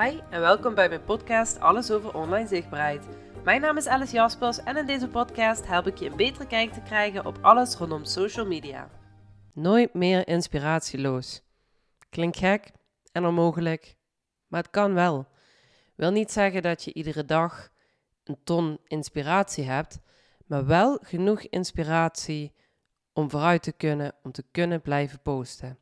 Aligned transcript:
Hi 0.00 0.20
en 0.30 0.40
welkom 0.40 0.74
bij 0.74 0.88
mijn 0.88 1.04
podcast 1.04 1.60
Alles 1.60 1.90
over 1.90 2.14
online 2.14 2.46
zichtbaarheid. 2.48 3.06
Mijn 3.44 3.60
naam 3.60 3.76
is 3.76 3.86
Alice 3.86 4.14
Jaspers 4.14 4.62
en 4.62 4.76
in 4.76 4.86
deze 4.86 5.08
podcast 5.08 5.66
help 5.66 5.86
ik 5.86 5.98
je 5.98 6.10
een 6.10 6.16
betere 6.16 6.46
kijk 6.46 6.72
te 6.72 6.80
krijgen 6.80 7.26
op 7.26 7.38
alles 7.40 7.76
rondom 7.76 8.04
social 8.04 8.46
media. 8.46 8.90
Nooit 9.52 9.94
meer 9.94 10.28
inspiratieloos. 10.28 11.42
Klinkt 12.10 12.36
gek 12.36 12.70
en 13.12 13.26
onmogelijk, 13.26 13.96
maar 14.46 14.60
het 14.60 14.70
kan 14.70 14.94
wel. 14.94 15.26
Wil 15.94 16.10
niet 16.10 16.32
zeggen 16.32 16.62
dat 16.62 16.84
je 16.84 16.92
iedere 16.92 17.24
dag 17.24 17.68
een 18.24 18.38
ton 18.44 18.78
inspiratie 18.86 19.64
hebt, 19.64 20.00
maar 20.46 20.66
wel 20.66 20.98
genoeg 21.02 21.40
inspiratie 21.40 22.52
om 23.12 23.30
vooruit 23.30 23.62
te 23.62 23.72
kunnen, 23.72 24.12
om 24.22 24.32
te 24.32 24.44
kunnen 24.50 24.80
blijven 24.80 25.20
posten. 25.22 25.78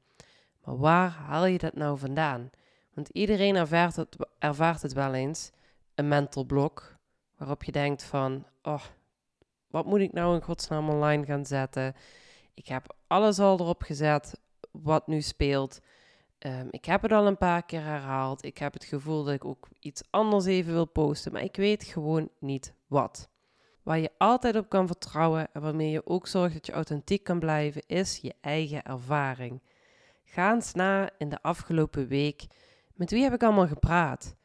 Maar 0.65 0.77
waar 0.77 1.11
haal 1.11 1.47
je 1.47 1.59
dat 1.59 1.75
nou 1.75 1.99
vandaan? 1.99 2.51
Want 2.95 3.09
iedereen 3.09 3.57
ervaart 3.57 3.97
het, 3.97 4.17
ervaart 4.39 4.83
het 4.83 4.93
wel 4.93 5.15
eens, 5.15 5.51
een 5.95 6.09
mental 6.09 6.45
blok, 6.45 6.97
waarop 7.37 7.65
je 7.65 7.73
denkt 7.73 8.03
van, 8.03 8.47
oh, 8.63 8.83
wat 9.67 9.87
moet 9.87 10.01
ik 10.01 10.13
nou 10.13 10.35
in 10.35 10.43
godsnaam 10.43 10.89
online 10.89 11.25
gaan 11.25 11.47
zetten? 11.47 11.95
Ik 12.55 12.69
heb 12.69 12.97
alles 13.07 13.39
al 13.39 13.61
erop 13.61 13.83
gezet 13.83 14.41
wat 14.71 15.07
nu 15.07 15.21
speelt. 15.21 15.81
Ehm, 16.39 16.67
ik 16.71 16.85
heb 16.85 17.03
het 17.03 17.13
al 17.13 17.27
een 17.27 17.37
paar 17.37 17.65
keer 17.65 17.83
herhaald. 17.83 18.45
Ik 18.45 18.59
heb 18.59 18.73
het 18.73 18.85
gevoel 18.85 19.25
dat 19.25 19.35
ik 19.35 19.45
ook 19.45 19.69
iets 19.79 20.03
anders 20.11 20.45
even 20.45 20.73
wil 20.73 20.87
posten, 20.87 21.33
maar 21.33 21.43
ik 21.43 21.57
weet 21.57 21.85
gewoon 21.85 22.29
niet 22.39 22.75
wat. 22.87 23.29
Waar 23.83 23.99
je 23.99 24.11
altijd 24.19 24.57
op 24.57 24.69
kan 24.69 24.87
vertrouwen 24.87 25.49
en 25.53 25.61
waarmee 25.61 25.91
je 25.91 26.07
ook 26.07 26.27
zorgt 26.27 26.55
dat 26.55 26.67
je 26.67 26.73
authentiek 26.73 27.25
kan 27.25 27.39
blijven, 27.39 27.83
is 27.87 28.17
je 28.17 28.35
eigen 28.41 28.83
ervaring. 28.83 29.63
Ga 30.25 30.53
eens 30.53 30.73
na 30.73 31.11
in 31.19 31.29
de 31.29 31.43
afgelopen 31.43 32.07
week. 32.09 32.47
Met 33.03 33.11
wie 33.11 33.23
heb 33.23 33.33
ik 33.33 33.43
allemaal 33.43 33.67
gepraat? 33.67 34.37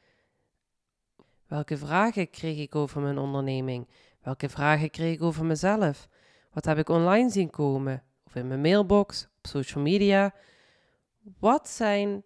Welke 1.48 1.78
vragen 1.78 2.30
kreeg 2.30 2.58
ik 2.58 2.76
over 2.76 3.02
mijn 3.02 3.18
onderneming? 3.18 3.88
Welke 4.22 4.50
vragen 4.50 4.90
kreeg 4.90 5.14
ik 5.14 5.22
over 5.22 5.46
mezelf? 5.46 6.08
Wat 6.52 6.66
heb 6.66 6.78
ik 6.78 6.90
online 6.90 7.30
zien 7.30 7.50
komen? 7.50 8.04
Of 8.26 8.36
in 8.36 8.48
mijn 8.48 8.62
mailbox, 8.62 9.28
op 9.38 9.48
social 9.48 9.84
media? 9.84 10.34
Wat 11.40 11.70
zijn 11.70 12.24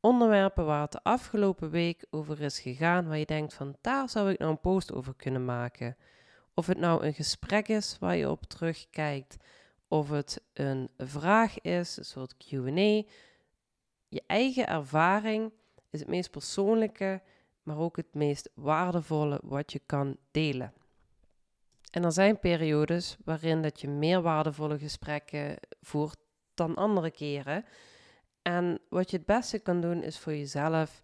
onderwerpen 0.00 0.64
waar 0.66 0.80
het 0.80 0.92
de 0.92 1.02
afgelopen 1.02 1.70
week 1.70 2.06
over 2.10 2.40
is 2.40 2.60
gegaan, 2.60 3.08
waar 3.08 3.18
je 3.18 3.26
denkt 3.26 3.54
van 3.54 3.76
daar 3.80 4.08
zou 4.08 4.30
ik 4.30 4.38
nou 4.38 4.50
een 4.50 4.60
post 4.60 4.92
over 4.92 5.14
kunnen 5.16 5.44
maken? 5.44 5.96
Of 6.54 6.66
het 6.66 6.78
nou 6.78 7.04
een 7.04 7.14
gesprek 7.14 7.68
is 7.68 7.96
waar 8.00 8.16
je 8.16 8.30
op 8.30 8.44
terugkijkt, 8.44 9.36
of 9.88 10.08
het 10.08 10.42
een 10.52 10.90
vraag 10.96 11.60
is, 11.60 11.96
een 11.96 12.04
soort 12.04 12.34
QA. 12.34 13.02
Je 14.08 14.22
eigen 14.26 14.66
ervaring 14.66 15.52
is 15.90 16.00
het 16.00 16.08
meest 16.08 16.30
persoonlijke, 16.30 17.22
maar 17.62 17.78
ook 17.78 17.96
het 17.96 18.14
meest 18.14 18.50
waardevolle 18.54 19.40
wat 19.42 19.72
je 19.72 19.80
kan 19.86 20.16
delen. 20.30 20.72
En 21.90 22.04
er 22.04 22.12
zijn 22.12 22.38
periodes 22.38 23.16
waarin 23.24 23.62
dat 23.62 23.80
je 23.80 23.88
meer 23.88 24.22
waardevolle 24.22 24.78
gesprekken 24.78 25.56
voert 25.80 26.16
dan 26.54 26.74
andere 26.74 27.10
keren. 27.10 27.64
En 28.42 28.80
wat 28.88 29.10
je 29.10 29.16
het 29.16 29.26
beste 29.26 29.58
kan 29.58 29.80
doen 29.80 30.02
is 30.02 30.18
voor 30.18 30.34
jezelf 30.34 31.02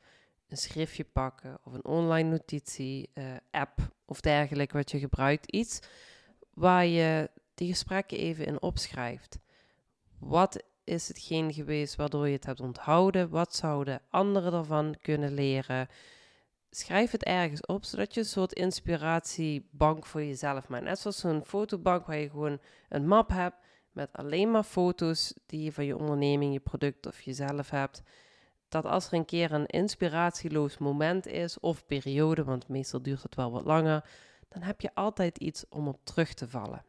een 0.49 0.57
schriftje 0.57 1.05
pakken 1.05 1.59
of 1.65 1.73
een 1.73 1.85
online 1.85 2.29
notitie, 2.29 3.11
uh, 3.15 3.25
app 3.51 3.79
of 4.05 4.21
dergelijke 4.21 4.77
wat 4.77 4.91
je 4.91 4.99
gebruikt. 4.99 5.53
Iets 5.53 5.81
waar 6.55 6.87
je 6.87 7.31
die 7.55 7.69
gesprekken 7.69 8.19
even 8.19 8.47
in 8.47 8.63
opschrijft. 8.63 9.39
Wat 10.19 10.63
is 10.87 11.09
hetgeen 11.09 11.53
geweest 11.53 11.97
waardoor 11.97 12.27
je 12.27 12.35
het 12.35 12.47
hebt 12.47 12.61
onthouden? 12.61 13.29
Wat 13.29 13.55
zouden 13.55 14.01
anderen 14.11 14.53
ervan 14.53 14.97
kunnen 15.03 15.35
leren? 15.35 15.89
Schrijf 16.71 17.11
het 17.11 17.25
ergens 17.25 17.67
op, 17.67 17.85
zodat 17.85 18.15
je 18.15 18.21
een 18.21 18.27
soort 18.27 18.53
inspiratiebank 18.53 20.07
voor 20.07 20.25
jezelf 20.25 20.69
maakt. 20.69 20.85
Net 20.85 20.99
zoals 20.99 21.19
zo'n 21.19 21.45
fotobank 21.45 22.07
waar 22.07 22.19
je 22.19 22.31
gewoon 22.31 22.59
een 22.89 23.07
map 23.07 23.29
hebt 23.29 23.57
met 23.93 24.13
alleen 24.13 24.51
maar 24.51 24.63
foto's 24.63 25.35
die 25.47 25.63
je 25.63 25.73
van 25.73 25.85
je 25.85 25.97
onderneming, 25.97 26.53
je 26.53 26.61
product 26.61 27.07
of 27.07 27.21
jezelf 27.21 27.71
hebt. 27.71 28.03
Dat 28.69 28.85
als 28.85 29.07
er 29.07 29.15
een 29.15 29.25
keer 29.25 29.53
een 29.53 29.67
inspiratieloos 29.67 30.79
moment 30.79 31.27
is 31.27 31.61
of 31.61 31.87
periode, 31.87 32.45
want 32.45 32.69
meestal 32.69 33.03
duurt 33.03 33.23
het 33.23 33.35
wel 33.35 33.51
wat 33.51 33.65
langer, 33.65 34.09
dan 34.49 34.63
heb 34.63 34.81
je 34.81 34.95
altijd 34.95 35.39
iets 35.39 35.65
om 35.69 35.89
op 35.89 36.05
terug 36.05 36.35
te 36.35 36.49
vallen. 36.49 36.85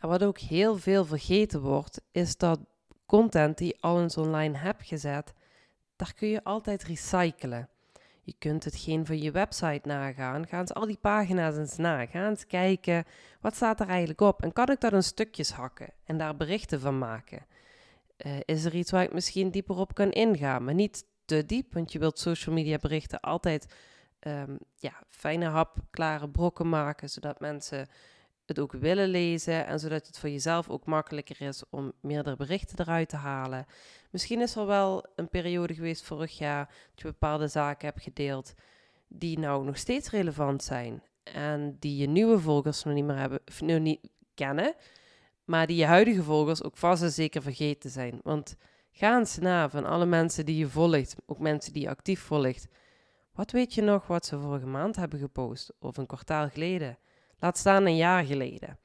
En 0.00 0.08
wat 0.08 0.24
ook 0.24 0.38
heel 0.38 0.76
veel 0.76 1.04
vergeten 1.04 1.60
wordt, 1.60 2.00
is 2.10 2.36
dat 2.36 2.60
content 3.06 3.58
die 3.58 3.66
je 3.66 3.76
al 3.80 4.00
eens 4.00 4.16
online 4.16 4.58
hebt 4.58 4.86
gezet, 4.86 5.32
daar 5.96 6.14
kun 6.14 6.28
je 6.28 6.44
altijd 6.44 6.82
recyclen. 6.82 7.68
Je 8.22 8.34
kunt 8.38 8.64
hetgeen 8.64 9.06
van 9.06 9.18
je 9.18 9.30
website 9.30 9.88
nagaan. 9.88 10.46
Ga 10.46 10.58
eens 10.58 10.74
al 10.74 10.86
die 10.86 10.98
pagina's 11.00 11.56
eens 11.56 11.76
na. 11.76 12.06
Ga 12.06 12.28
eens 12.28 12.46
kijken, 12.46 13.04
wat 13.40 13.54
staat 13.54 13.80
er 13.80 13.88
eigenlijk 13.88 14.20
op? 14.20 14.42
En 14.42 14.52
kan 14.52 14.70
ik 14.70 14.80
dat 14.80 14.92
in 14.92 15.02
stukjes 15.02 15.50
hakken 15.50 15.88
en 16.04 16.18
daar 16.18 16.36
berichten 16.36 16.80
van 16.80 16.98
maken? 16.98 17.46
Uh, 18.26 18.32
is 18.44 18.64
er 18.64 18.74
iets 18.74 18.90
waar 18.90 19.02
ik 19.02 19.12
misschien 19.12 19.50
dieper 19.50 19.76
op 19.76 19.94
kan 19.94 20.10
ingaan, 20.10 20.64
maar 20.64 20.74
niet 20.74 21.04
te 21.24 21.46
diep, 21.46 21.72
want 21.72 21.92
je 21.92 21.98
wilt 21.98 22.18
social 22.18 22.54
media 22.54 22.78
berichten 22.78 23.20
altijd 23.20 23.74
um, 24.20 24.58
ja, 24.76 24.92
fijne 25.08 25.46
hapklare 25.46 26.28
brokken 26.28 26.68
maken, 26.68 27.10
zodat 27.10 27.40
mensen 27.40 27.88
het 28.50 28.58
ook 28.58 28.72
willen 28.72 29.08
lezen 29.08 29.66
en 29.66 29.78
zodat 29.80 30.06
het 30.06 30.18
voor 30.18 30.28
jezelf 30.28 30.68
ook 30.68 30.84
makkelijker 30.84 31.40
is 31.40 31.62
om 31.70 31.92
meerdere 32.00 32.36
berichten 32.36 32.78
eruit 32.78 33.08
te 33.08 33.16
halen. 33.16 33.66
Misschien 34.10 34.40
is 34.40 34.56
er 34.56 34.66
wel 34.66 35.04
een 35.16 35.28
periode 35.28 35.74
geweest 35.74 36.02
vorig 36.02 36.38
jaar 36.38 36.66
dat 36.66 37.00
je 37.00 37.04
bepaalde 37.04 37.48
zaken 37.48 37.88
hebt 37.88 38.02
gedeeld 38.02 38.54
die 39.08 39.38
nou 39.38 39.64
nog 39.64 39.76
steeds 39.76 40.10
relevant 40.10 40.62
zijn 40.62 41.02
en 41.22 41.76
die 41.78 41.96
je 41.96 42.06
nieuwe 42.06 42.38
volgers 42.38 42.82
nog 42.82 42.94
niet 42.94 43.04
meer 43.04 43.16
hebben, 43.18 43.40
nu 43.60 43.78
niet 43.78 44.08
kennen, 44.34 44.74
maar 45.44 45.66
die 45.66 45.76
je 45.76 45.84
huidige 45.84 46.22
volgers 46.22 46.62
ook 46.62 46.76
vast 46.76 47.02
en 47.02 47.10
zeker 47.10 47.42
vergeten 47.42 47.90
zijn. 47.90 48.20
Want 48.22 48.56
ga 48.92 49.18
eens 49.18 49.38
na 49.38 49.68
van 49.70 49.84
alle 49.84 50.06
mensen 50.06 50.46
die 50.46 50.56
je 50.56 50.68
volgt, 50.68 51.16
ook 51.26 51.38
mensen 51.38 51.72
die 51.72 51.82
je 51.82 51.88
actief 51.88 52.20
volgt. 52.20 52.68
Wat 53.32 53.50
weet 53.50 53.74
je 53.74 53.82
nog 53.82 54.06
wat 54.06 54.26
ze 54.26 54.40
vorige 54.40 54.66
maand 54.66 54.96
hebben 54.96 55.18
gepost 55.18 55.72
of 55.78 55.96
een 55.96 56.06
kwartaal 56.06 56.48
geleden? 56.48 56.98
Laat 57.40 57.58
staan 57.58 57.86
een 57.86 57.96
jaar 57.96 58.24
geleden. 58.24 58.78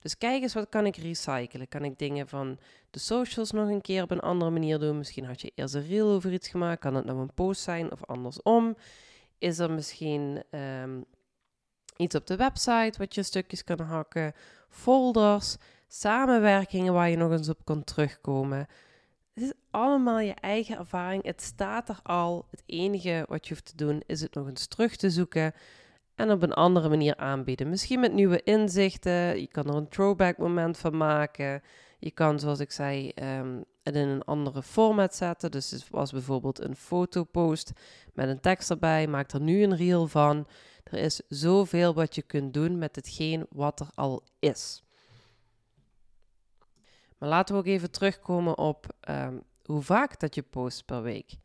Dus 0.00 0.18
kijk 0.18 0.42
eens, 0.42 0.54
wat 0.54 0.68
kan 0.68 0.86
ik 0.86 0.96
recyclen? 0.96 1.68
Kan 1.68 1.84
ik 1.84 1.98
dingen 1.98 2.28
van 2.28 2.58
de 2.90 2.98
socials 2.98 3.50
nog 3.50 3.68
een 3.68 3.80
keer 3.80 4.02
op 4.02 4.10
een 4.10 4.20
andere 4.20 4.50
manier 4.50 4.78
doen? 4.78 4.98
Misschien 4.98 5.24
had 5.24 5.40
je 5.40 5.52
eerst 5.54 5.74
een 5.74 5.86
reel 5.86 6.10
over 6.10 6.32
iets 6.32 6.48
gemaakt. 6.48 6.80
Kan 6.80 6.94
het 6.94 7.04
nou 7.04 7.18
een 7.18 7.34
post 7.34 7.62
zijn 7.62 7.92
of 7.92 8.04
andersom? 8.04 8.76
Is 9.38 9.58
er 9.58 9.70
misschien 9.70 10.42
um, 10.50 11.04
iets 11.96 12.14
op 12.14 12.26
de 12.26 12.36
website 12.36 12.98
wat 12.98 13.14
je 13.14 13.22
stukjes 13.22 13.64
kan 13.64 13.80
hakken? 13.80 14.32
Folders, 14.68 15.56
samenwerkingen 15.88 16.92
waar 16.92 17.10
je 17.10 17.16
nog 17.16 17.32
eens 17.32 17.48
op 17.48 17.64
kan 17.64 17.84
terugkomen. 17.84 18.66
Het 19.34 19.44
is 19.44 19.52
allemaal 19.70 20.18
je 20.18 20.34
eigen 20.34 20.78
ervaring. 20.78 21.24
Het 21.24 21.42
staat 21.42 21.88
er 21.88 22.00
al. 22.02 22.46
Het 22.50 22.62
enige 22.66 23.24
wat 23.28 23.46
je 23.46 23.54
hoeft 23.54 23.66
te 23.66 23.76
doen 23.76 24.02
is 24.06 24.20
het 24.20 24.34
nog 24.34 24.48
eens 24.48 24.66
terug 24.66 24.96
te 24.96 25.10
zoeken 25.10 25.52
en 26.14 26.30
op 26.30 26.42
een 26.42 26.52
andere 26.52 26.88
manier 26.88 27.16
aanbieden. 27.16 27.68
Misschien 27.68 28.00
met 28.00 28.12
nieuwe 28.12 28.42
inzichten. 28.42 29.40
Je 29.40 29.46
kan 29.46 29.68
er 29.68 29.74
een 29.74 29.88
throwback 29.88 30.38
moment 30.38 30.78
van 30.78 30.96
maken. 30.96 31.62
Je 31.98 32.10
kan, 32.10 32.40
zoals 32.40 32.60
ik 32.60 32.72
zei, 32.72 33.12
um, 33.22 33.64
het 33.82 33.94
in 33.94 34.08
een 34.08 34.24
andere 34.24 34.62
format 34.62 35.14
zetten. 35.14 35.50
Dus 35.50 35.70
het 35.70 35.90
was 35.90 36.12
bijvoorbeeld 36.12 36.60
een 36.60 36.76
fotopost 36.76 37.72
met 38.14 38.28
een 38.28 38.40
tekst 38.40 38.70
erbij. 38.70 39.06
Maak 39.06 39.32
er 39.32 39.40
nu 39.40 39.62
een 39.62 39.76
reel 39.76 40.06
van. 40.06 40.46
Er 40.84 40.98
is 40.98 41.22
zoveel 41.28 41.94
wat 41.94 42.14
je 42.14 42.22
kunt 42.22 42.54
doen 42.54 42.78
met 42.78 42.96
hetgeen 42.96 43.46
wat 43.50 43.80
er 43.80 43.90
al 43.94 44.22
is. 44.38 44.82
Maar 47.18 47.28
laten 47.28 47.54
we 47.54 47.60
ook 47.60 47.66
even 47.66 47.90
terugkomen 47.90 48.58
op 48.58 48.86
um, 49.08 49.42
hoe 49.64 49.82
vaak 49.82 50.20
dat 50.20 50.34
je 50.34 50.42
post 50.42 50.84
per 50.84 51.02
week. 51.02 51.36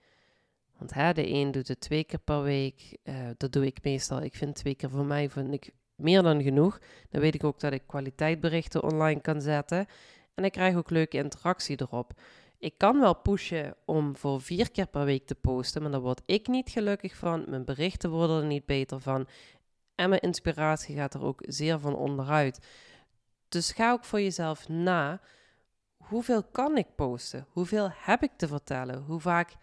Want 0.78 0.94
hè, 0.94 1.14
de 1.14 1.30
een 1.30 1.52
doet 1.52 1.68
het 1.68 1.80
twee 1.80 2.04
keer 2.04 2.20
per 2.20 2.44
week. 2.44 2.98
Uh, 3.04 3.16
dat 3.38 3.52
doe 3.52 3.66
ik 3.66 3.84
meestal. 3.84 4.22
Ik 4.22 4.36
vind 4.36 4.56
twee 4.56 4.76
keer 4.76 4.90
voor 4.90 5.06
mij 5.06 5.30
vind 5.30 5.54
ik 5.54 5.70
meer 5.96 6.22
dan 6.22 6.44
genoeg. 6.44 6.80
Dan 7.10 7.22
weet 7.22 7.36
ik 7.36 7.44
ook 7.44 7.60
dat 7.60 7.74
ik 7.74 7.84
kwaliteitberichten 7.88 8.84
online 8.84 9.22
kan 9.22 9.42
zetten. 9.42 9.86
En 10.34 10.44
ik 10.44 10.52
krijg 10.52 10.76
ook 10.76 10.90
leuke 10.90 11.18
interactie 11.18 11.82
erop. 11.82 12.14
Ik 12.58 12.78
kan 12.78 13.00
wel 13.00 13.16
pushen 13.16 13.76
om 13.86 14.18
voor 14.18 14.42
vier 14.42 14.72
keer 14.72 14.88
per 14.88 15.06
week 15.06 15.26
te 15.26 15.36
posten, 15.36 15.82
maar 15.82 15.92
daar 15.92 16.02
word 16.02 16.22
ik 16.26 16.48
niet 16.48 16.70
gelukkig 16.70 17.16
van. 17.16 17.44
Mijn 17.48 17.66
berichten 17.66 18.10
worden 18.10 18.42
er 18.42 18.48
niet 18.48 18.66
beter 18.66 19.00
van. 19.00 19.28
En 19.96 20.10
mijn 20.10 20.22
inspiratie 20.22 20.96
gaat 20.96 21.14
er 21.14 21.24
ook 21.24 21.44
zeer 21.48 21.80
van 21.80 21.96
onderuit. 21.96 22.68
Dus 23.50 23.72
ga 23.72 23.92
ook 23.92 24.06
voor 24.06 24.22
jezelf 24.22 24.70
na. 24.70 25.22
Hoeveel 25.98 26.44
kan 26.44 26.78
ik 26.78 26.96
posten? 26.96 27.48
Hoeveel 27.50 27.90
heb 27.94 28.24
ik 28.24 28.32
te 28.36 28.48
vertellen? 28.48 29.04
Hoe 29.04 29.20
vaak 29.20 29.56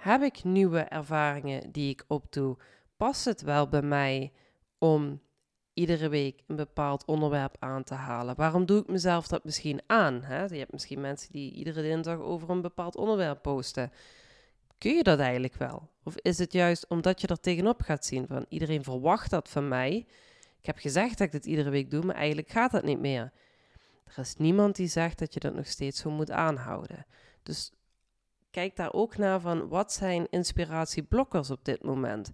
heb 0.00 0.22
ik 0.22 0.44
nieuwe 0.44 0.80
ervaringen 0.80 1.70
die 1.72 1.90
ik 1.90 2.04
opdoe? 2.08 2.56
Past 2.96 3.24
het 3.24 3.42
wel 3.42 3.68
bij 3.68 3.82
mij 3.82 4.32
om 4.78 5.20
iedere 5.74 6.08
week 6.08 6.42
een 6.46 6.56
bepaald 6.56 7.04
onderwerp 7.04 7.56
aan 7.58 7.82
te 7.82 7.94
halen? 7.94 8.36
Waarom 8.36 8.66
doe 8.66 8.80
ik 8.80 8.88
mezelf 8.88 9.26
dat 9.26 9.44
misschien 9.44 9.80
aan? 9.86 10.22
Hè? 10.22 10.44
Je 10.44 10.58
hebt 10.58 10.72
misschien 10.72 11.00
mensen 11.00 11.32
die 11.32 11.52
iedere 11.52 11.82
dinsdag 11.82 12.18
over 12.18 12.50
een 12.50 12.60
bepaald 12.60 12.96
onderwerp 12.96 13.42
posten. 13.42 13.92
kun 14.78 14.94
je 14.94 15.02
dat 15.02 15.18
eigenlijk 15.18 15.54
wel? 15.54 15.90
Of 16.04 16.16
is 16.16 16.38
het 16.38 16.52
juist 16.52 16.88
omdat 16.88 17.20
je 17.20 17.26
er 17.26 17.40
tegenop 17.40 17.82
gaat 17.82 18.04
zien 18.04 18.26
van 18.26 18.46
iedereen 18.48 18.84
verwacht 18.84 19.30
dat 19.30 19.48
van 19.48 19.68
mij? 19.68 20.06
Ik 20.60 20.66
heb 20.66 20.78
gezegd 20.78 21.18
dat 21.18 21.26
ik 21.26 21.32
dit 21.32 21.46
iedere 21.46 21.70
week 21.70 21.90
doe, 21.90 22.04
maar 22.04 22.14
eigenlijk 22.14 22.48
gaat 22.48 22.70
dat 22.70 22.84
niet 22.84 23.00
meer. 23.00 23.32
Er 24.04 24.18
is 24.18 24.36
niemand 24.36 24.76
die 24.76 24.88
zegt 24.88 25.18
dat 25.18 25.34
je 25.34 25.40
dat 25.40 25.54
nog 25.54 25.66
steeds 25.66 26.00
zo 26.00 26.10
moet 26.10 26.30
aanhouden. 26.30 27.06
Dus 27.42 27.72
kijk 28.50 28.76
daar 28.76 28.92
ook 28.92 29.16
naar 29.16 29.40
van 29.40 29.68
wat 29.68 29.92
zijn 29.92 30.26
inspiratieblokkers 30.30 31.50
op 31.50 31.64
dit 31.64 31.82
moment? 31.82 32.32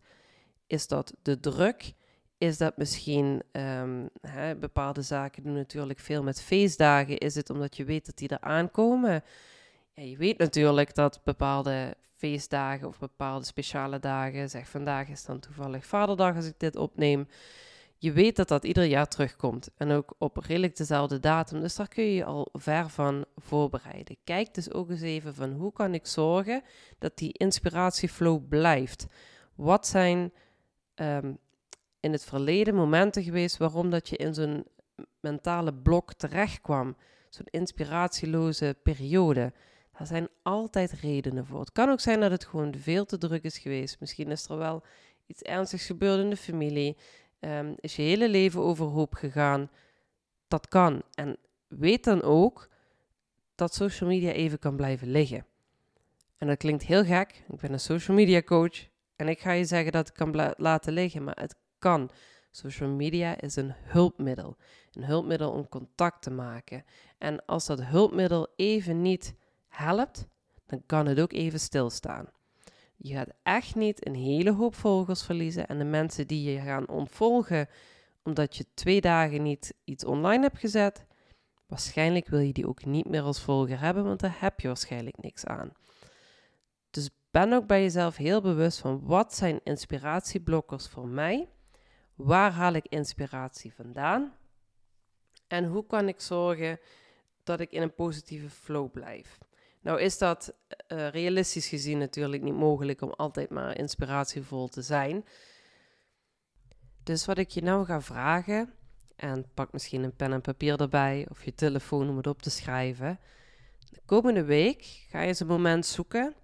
Is 0.67 0.87
dat 0.87 1.15
de 1.23 1.41
druk? 1.41 1.93
Is 2.39 2.59
dat 2.59 2.77
misschien 2.77 3.43
um, 3.53 4.09
hè, 4.21 4.57
bepaalde 4.57 5.03
zaken 5.03 5.43
doen 5.43 5.55
natuurlijk 5.55 5.99
veel 5.99 6.23
met 6.23 6.43
feestdagen? 6.43 7.19
Is 7.19 7.35
het 7.35 7.51
omdat 7.51 7.77
je 7.77 7.85
weet 7.85 8.07
dat 8.07 8.17
die 8.17 8.29
er 8.29 8.41
aankomen? 8.41 9.25
Ja, 9.95 10.03
je 10.03 10.17
weet 10.17 10.39
natuurlijk 10.39 10.95
dat 10.95 11.21
bepaalde 11.25 11.97
feestdagen 12.17 12.89
of 12.89 12.99
bepaalde 12.99 13.45
speciale 13.45 13.99
dagen, 13.99 14.51
zeg 14.51 14.69
vandaag 14.69 15.09
is 15.09 15.25
dan 15.25 15.41
toevallig 15.41 15.87
Vaderdag 15.87 16.37
als 16.37 16.47
ik 16.47 16.59
dit 16.59 16.77
opneem. 16.77 17.29
Je 17.99 18.13
weet 18.13 18.37
dat 18.37 18.49
dat 18.49 18.65
ieder 18.65 18.85
jaar 18.85 19.09
terugkomt 19.09 19.71
en 19.77 19.91
ook 19.91 20.15
op 20.19 20.37
redelijk 20.37 20.77
dezelfde 20.77 21.21
datum. 21.21 21.61
Dus 21.61 21.75
daar 21.75 21.89
kun 21.89 22.05
je 22.05 22.15
je 22.15 22.25
al 22.25 22.49
ver 22.53 22.89
van 22.89 23.25
voorbereiden. 23.37 24.17
Kijk 24.25 24.55
dus 24.55 24.73
ook 24.73 24.91
eens 24.91 25.01
even 25.01 25.35
van 25.35 25.53
hoe 25.53 25.73
kan 25.73 25.95
ik 25.95 26.07
zorgen 26.07 26.63
dat 26.99 27.17
die 27.17 27.33
inspiratieflow 27.33 28.49
blijft. 28.49 29.07
Wat 29.55 29.87
zijn 29.87 30.33
ehm, 30.95 31.33
in 32.01 32.13
het 32.13 32.25
verleden 32.25 32.75
momenten 32.75 33.23
geweest 33.23 33.57
waarom 33.57 33.91
dat 33.91 34.09
je 34.09 34.17
in 34.17 34.35
zo'n 34.35 34.65
mentale 35.21 35.75
blok 35.75 36.13
terecht 36.13 36.61
kwam? 36.61 36.97
Zo'n 37.29 37.47
inspiratieloze 37.51 38.77
periode. 38.83 39.53
Daar 39.99 40.07
zijn 40.07 40.29
altijd 40.43 40.93
redenen 40.93 41.47
voor. 41.47 41.61
Het 41.61 41.73
kan 41.73 41.89
ook 41.89 42.01
zijn 42.01 42.21
dat 42.21 42.31
het 42.31 42.45
gewoon 42.45 42.75
veel 42.79 43.05
te 43.05 43.19
druk 43.19 43.43
is 43.43 43.59
geweest. 43.59 44.01
Misschien 44.01 44.31
is 44.31 44.49
er 44.49 44.59
wel 44.59 44.83
iets 45.27 45.43
ernstigs 45.43 45.87
gebeurd 45.87 46.21
in 46.21 46.31
de 46.31 46.37
familie. 46.37 46.97
Um, 47.41 47.75
is 47.77 47.97
je 47.97 48.03
hele 48.03 48.29
leven 48.29 48.61
overhoop 48.61 49.15
gegaan. 49.15 49.71
Dat 50.49 50.69
kan. 50.69 51.03
En 51.15 51.37
weet 51.69 52.05
dan 52.05 52.23
ook 52.23 52.69
dat 53.55 53.75
social 53.75 54.09
media 54.09 54.31
even 54.31 54.59
kan 54.59 54.77
blijven 54.77 55.11
liggen. 55.11 55.47
En 56.39 56.47
dat 56.47 56.57
klinkt 56.57 56.83
heel 56.83 57.05
gek. 57.05 57.45
Ik 57.49 57.61
ben 57.61 57.73
een 57.73 57.81
social 57.81 58.17
media 58.17 58.43
coach. 58.43 58.89
En 59.17 59.29
ik 59.29 59.41
ga 59.41 59.53
je 59.53 59.65
zeggen 59.65 59.93
dat 59.93 60.09
het 60.09 60.17
kan 60.17 60.55
laten 60.57 60.93
liggen, 60.93 61.25
maar 61.25 61.41
het 61.41 61.57
kan. 61.79 62.11
Social 62.51 62.89
media 62.89 63.41
is 63.41 63.57
een 63.57 63.75
hulpmiddel. 63.77 64.57
Een 64.93 65.05
hulpmiddel 65.05 65.51
om 65.51 65.69
contact 65.69 66.23
te 66.23 66.31
maken. 66.31 66.85
En 67.19 67.45
als 67.45 67.67
dat 67.67 67.83
hulpmiddel 67.83 68.49
even 68.57 69.03
niet 69.03 69.35
helpt, 69.69 70.27
dan 70.67 70.83
kan 70.87 71.07
het 71.07 71.21
ook 71.21 71.33
even 71.33 71.61
stilstaan. 71.61 72.29
Je 72.97 73.15
gaat 73.15 73.33
echt 73.43 73.75
niet 73.75 74.07
een 74.07 74.15
hele 74.15 74.53
hoop 74.53 74.75
volgers 74.75 75.23
verliezen 75.23 75.67
en 75.67 75.79
de 75.79 75.85
mensen 75.85 76.27
die 76.27 76.53
je 76.53 76.61
gaan 76.61 76.89
ontvolgen 76.89 77.69
omdat 78.23 78.57
je 78.57 78.67
twee 78.75 79.01
dagen 79.01 79.43
niet 79.43 79.75
iets 79.85 80.05
online 80.05 80.43
hebt 80.43 80.59
gezet, 80.59 81.07
waarschijnlijk 81.67 82.29
wil 82.29 82.39
je 82.39 82.53
die 82.53 82.69
ook 82.69 82.85
niet 82.85 83.09
meer 83.09 83.23
als 83.23 83.43
volger 83.43 83.81
hebben, 83.81 84.05
want 84.05 84.21
daar 84.21 84.37
heb 84.39 84.61
je 84.61 84.67
waarschijnlijk 84.67 85.17
niks 85.23 85.45
aan. 85.45 85.73
Dus 86.91 87.11
ben 87.31 87.53
ook 87.53 87.67
bij 87.67 87.83
jezelf 87.83 88.17
heel 88.17 88.41
bewust 88.41 88.79
van 88.79 89.01
wat 89.05 89.35
zijn 89.35 89.61
inspiratieblokkers 89.65 90.89
voor 90.89 91.09
mij? 91.09 91.49
Waar 92.15 92.51
haal 92.53 92.73
ik 92.73 92.87
inspiratie 92.87 93.75
vandaan? 93.75 94.33
En 95.47 95.65
hoe 95.65 95.87
kan 95.87 96.09
ik 96.09 96.21
zorgen 96.21 96.81
dat 97.43 97.61
ik 97.61 97.73
in 97.73 97.83
een 97.83 97.95
positieve 97.95 98.51
flow 98.51 98.91
blijf? 98.91 99.39
Nou 99.87 100.01
is 100.01 100.19
dat 100.19 100.55
uh, 100.89 101.09
realistisch 101.09 101.69
gezien 101.69 101.99
natuurlijk 101.99 102.43
niet 102.43 102.55
mogelijk 102.55 103.01
om 103.01 103.11
altijd 103.11 103.51
maar 103.51 103.79
inspiratievol 103.79 104.69
te 104.69 104.83
zijn. 104.83 105.25
Dus 107.03 107.27
wat 107.27 107.39
ik 107.39 107.51
je 107.51 107.63
nou 107.63 107.85
ga 107.85 108.01
vragen, 108.01 108.73
en 109.17 109.47
pak 109.55 109.73
misschien 109.73 110.03
een 110.03 110.17
pen 110.17 110.33
en 110.33 110.41
papier 110.41 110.81
erbij 110.81 111.27
of 111.31 111.45
je 111.45 111.55
telefoon 111.55 112.09
om 112.09 112.17
het 112.17 112.27
op 112.27 112.43
te 112.43 112.51
schrijven. 112.51 113.19
De 113.91 114.01
komende 114.07 114.45
week 114.45 115.07
ga 115.09 115.21
je 115.21 115.27
eens 115.27 115.41
een 115.41 115.47
moment 115.47 115.87
zoeken 115.87 116.35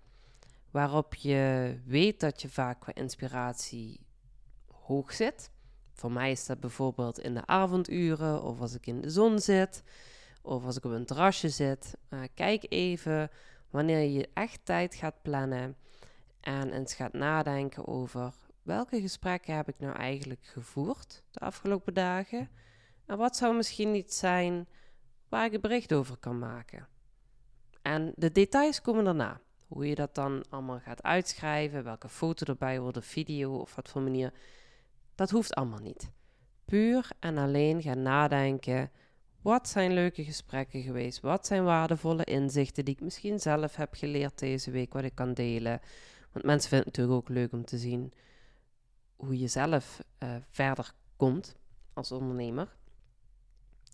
waarop 0.71 1.15
je 1.15 1.75
weet 1.87 2.21
dat 2.21 2.43
je 2.43 2.49
vaak 2.49 2.81
qua 2.81 2.95
inspiratie 2.95 4.07
hoog 4.67 5.13
zit. 5.13 5.51
Voor 5.93 6.13
mij 6.13 6.31
is 6.31 6.47
dat 6.47 6.61
bijvoorbeeld 6.61 7.19
in 7.19 7.35
de 7.35 7.47
avonduren 7.47 8.43
of 8.43 8.61
als 8.61 8.75
ik 8.75 8.87
in 8.87 9.01
de 9.01 9.11
zon 9.11 9.39
zit 9.39 9.83
of 10.43 10.65
als 10.65 10.77
ik 10.77 10.85
op 10.85 10.91
een 10.91 11.07
terrasje 11.07 11.49
zit. 11.49 11.97
Uh, 12.11 12.21
kijk 12.35 12.67
even 12.69 13.31
wanneer 13.71 14.11
je 14.11 14.29
echt 14.35 14.61
tijd 14.65 14.95
gaat 14.95 15.23
plannen 15.23 15.77
en 16.41 16.73
eens 16.73 16.95
gaat 16.95 17.13
nadenken 17.13 17.87
over 17.87 18.35
welke 18.63 19.01
gesprekken 19.01 19.57
heb 19.57 19.69
ik 19.69 19.79
nou 19.79 19.97
eigenlijk 19.97 20.45
gevoerd 20.45 21.23
de 21.31 21.41
afgelopen 21.41 21.95
dagen 21.95 22.49
en 23.07 23.19
wat 23.19 23.37
zou 23.37 23.57
misschien 23.57 23.91
niet 23.91 24.15
zijn 24.15 24.69
waar 25.29 25.45
ik 25.45 25.53
een 25.53 25.61
bericht 25.61 25.93
over 25.93 26.17
kan 26.17 26.39
maken. 26.39 26.89
En 27.83 28.13
de 28.17 28.33
details 28.33 28.81
komen 28.81 29.05
daarna. 29.05 29.41
Hoe 29.67 29.87
je 29.87 29.95
dat 29.95 30.15
dan 30.15 30.45
allemaal 30.49 30.79
gaat 30.79 31.03
uitschrijven, 31.03 31.85
welke 31.85 32.09
foto 32.09 32.47
erbij 32.47 32.81
wordt, 32.81 32.97
of 32.97 33.05
video 33.05 33.57
of 33.57 33.75
wat 33.75 33.89
voor 33.89 34.03
manier, 34.03 34.33
dat 35.15 35.31
hoeft 35.31 35.55
allemaal 35.55 35.79
niet. 35.79 36.11
Puur 36.65 37.09
en 37.19 37.39
alleen 37.39 37.83
gaan 37.83 38.03
nadenken 38.03 38.91
wat 39.43 39.69
zijn 39.69 39.93
leuke 39.93 40.25
gesprekken 40.25 40.83
geweest? 40.83 41.21
Wat 41.21 41.47
zijn 41.47 41.65
waardevolle 41.65 42.25
inzichten 42.25 42.85
die 42.85 42.95
ik 42.95 43.01
misschien 43.01 43.41
zelf 43.41 43.77
heb 43.77 43.95
geleerd 43.95 44.39
deze 44.39 44.71
week, 44.71 44.93
wat 44.93 45.05
ik 45.05 45.15
kan 45.15 45.35
delen? 45.35 45.81
Want 46.33 46.45
mensen 46.45 46.69
vinden 46.69 46.89
het 46.89 46.97
natuurlijk 46.97 47.29
ook 47.29 47.35
leuk 47.37 47.53
om 47.53 47.65
te 47.65 47.79
zien 47.79 48.13
hoe 49.17 49.39
je 49.39 49.49
zelf 49.49 50.03
uh, 50.23 50.37
verder 50.51 50.93
komt 51.17 51.57
als 51.93 52.13
ondernemer. 52.13 52.77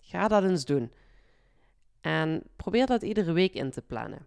Ga 0.02 0.28
dat 0.28 0.42
eens 0.42 0.64
doen. 0.64 0.92
En 2.00 2.42
probeer 2.56 2.86
dat 2.86 3.02
iedere 3.02 3.32
week 3.32 3.54
in 3.54 3.70
te 3.70 3.82
plannen. 3.82 4.26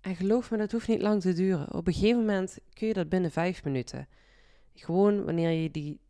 En 0.00 0.16
geloof 0.16 0.50
me, 0.50 0.56
dat 0.56 0.72
hoeft 0.72 0.88
niet 0.88 1.02
lang 1.02 1.20
te 1.20 1.32
duren. 1.32 1.74
Op 1.74 1.86
een 1.86 1.92
gegeven 1.92 2.18
moment 2.18 2.58
kun 2.72 2.86
je 2.86 2.94
dat 2.94 3.08
binnen 3.08 3.30
vijf 3.30 3.64
minuten. 3.64 4.08
Gewoon 4.74 5.24
wanneer 5.24 5.50
je 5.50 5.70
die 5.70 6.00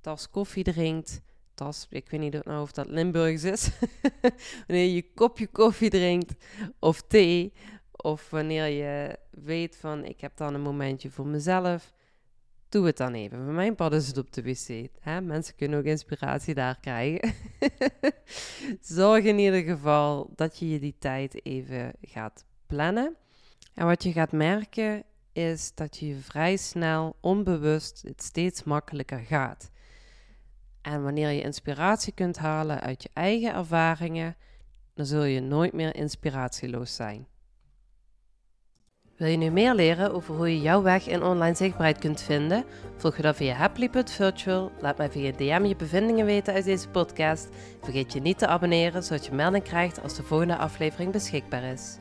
tas 0.00 0.30
koffie 0.30 0.64
drinkt, 0.64 1.20
ik 1.90 2.10
weet 2.10 2.20
niet 2.20 2.44
nou 2.44 2.62
of 2.62 2.72
dat 2.72 2.86
Limburgs 2.86 3.44
is. 3.44 3.70
wanneer 4.66 4.84
je 4.84 4.94
je 4.94 5.12
kopje 5.14 5.46
koffie 5.46 5.90
drinkt 5.90 6.44
of 6.78 7.02
thee. 7.02 7.52
Of 7.90 8.30
wanneer 8.30 8.66
je 8.66 9.18
weet 9.30 9.76
van 9.76 10.04
ik 10.04 10.20
heb 10.20 10.36
dan 10.36 10.54
een 10.54 10.60
momentje 10.60 11.10
voor 11.10 11.26
mezelf. 11.26 11.92
Doe 12.68 12.86
het 12.86 12.96
dan 12.96 13.14
even. 13.14 13.44
Voor 13.44 13.52
mijn 13.52 13.74
pad 13.74 13.92
is 13.92 14.06
het 14.06 14.18
op 14.18 14.32
de 14.32 14.42
wc. 14.42 14.88
Hè? 15.00 15.20
Mensen 15.20 15.56
kunnen 15.56 15.78
ook 15.78 15.84
inspiratie 15.84 16.54
daar 16.54 16.80
krijgen. 16.80 17.34
Zorg 18.80 19.24
in 19.24 19.38
ieder 19.38 19.62
geval 19.62 20.32
dat 20.36 20.58
je 20.58 20.68
je 20.68 20.78
die 20.78 20.96
tijd 20.98 21.44
even 21.46 21.92
gaat 22.00 22.44
plannen. 22.66 23.16
En 23.74 23.86
wat 23.86 24.02
je 24.02 24.12
gaat 24.12 24.32
merken 24.32 25.04
is 25.32 25.74
dat 25.74 25.96
je 25.98 26.16
vrij 26.16 26.56
snel, 26.56 27.16
onbewust, 27.20 28.02
het 28.02 28.22
steeds 28.22 28.64
makkelijker 28.64 29.18
gaat. 29.18 29.70
En 30.82 31.02
wanneer 31.02 31.30
je 31.30 31.42
inspiratie 31.42 32.12
kunt 32.12 32.38
halen 32.38 32.80
uit 32.80 33.02
je 33.02 33.10
eigen 33.12 33.54
ervaringen, 33.54 34.36
dan 34.94 35.06
zul 35.06 35.24
je 35.24 35.40
nooit 35.40 35.72
meer 35.72 35.94
inspiratieloos 35.94 36.94
zijn. 36.94 37.26
Wil 39.16 39.28
je 39.28 39.36
nu 39.36 39.50
meer 39.50 39.74
leren 39.74 40.12
over 40.12 40.34
hoe 40.34 40.48
je 40.48 40.60
jouw 40.60 40.82
weg 40.82 41.08
in 41.08 41.22
online 41.22 41.54
zichtbaarheid 41.54 41.98
kunt 41.98 42.22
vinden? 42.22 42.64
Volg 42.96 43.16
je 43.16 43.22
dan 43.22 43.34
via 43.34 43.54
happily.virtual. 43.54 44.72
Laat 44.80 44.96
mij 44.98 45.10
via 45.10 45.32
DM 45.32 45.64
je 45.64 45.76
bevindingen 45.76 46.26
weten 46.26 46.54
uit 46.54 46.64
deze 46.64 46.88
podcast. 46.88 47.48
Vergeet 47.82 48.12
je 48.12 48.20
niet 48.20 48.38
te 48.38 48.46
abonneren, 48.46 49.02
zodat 49.02 49.26
je 49.26 49.32
melding 49.32 49.64
krijgt 49.64 50.02
als 50.02 50.14
de 50.14 50.22
volgende 50.22 50.56
aflevering 50.56 51.12
beschikbaar 51.12 51.62
is. 51.62 51.98